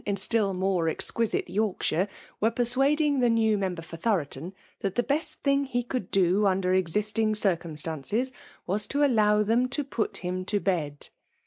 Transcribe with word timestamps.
^n 0.07 0.13
atiU 0.15 0.55
more 0.55 0.89
exquisite 0.89 1.47
Yorkshire, 1.47 2.07
were 2.39 2.49
per' 2.49 2.63
fiuading 2.63 3.19
the 3.21 3.29
new 3.29 3.55
member 3.55 3.83
for 3.83 3.97
Thoroton, 3.97 4.51
tbl^ 4.83 4.95
the 4.95 5.03
best 5.03 5.43
thing 5.43 5.65
he 5.65 5.83
could 5.83 6.09
do 6.09 6.47
under 6.47 6.73
existing 6.73 7.33
caiy 7.35 7.59
cumstances 7.61 8.31
was 8.65 8.87
to 8.87 9.05
allow 9.05 9.43
them 9.43 9.69
to 9.69 9.83
put 9.83 10.17
him 10.25 10.43
to 10.45 10.59
bed. 10.59 11.09